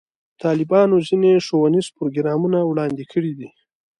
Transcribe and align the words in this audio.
طالبانو 0.43 0.95
ځینې 1.07 1.31
ښوونیز 1.45 1.87
پروګرامونه 1.97 2.59
وړاندې 2.65 3.03
کړي 3.11 3.33
دي. 3.39 3.49